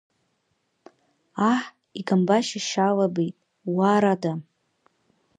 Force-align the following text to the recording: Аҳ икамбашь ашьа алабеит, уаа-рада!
Аҳ 1.51 1.61
икамбашь 1.99 2.53
ашьа 2.59 2.85
алабеит, 2.91 3.35
уаа-рада! 3.75 4.33